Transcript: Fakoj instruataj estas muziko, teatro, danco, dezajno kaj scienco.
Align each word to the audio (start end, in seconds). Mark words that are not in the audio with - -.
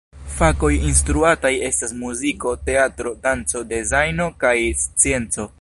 Fakoj 0.35 0.69
instruataj 0.87 1.51
estas 1.67 1.93
muziko, 2.05 2.55
teatro, 2.71 3.15
danco, 3.29 3.65
dezajno 3.75 4.31
kaj 4.47 4.59
scienco. 4.87 5.49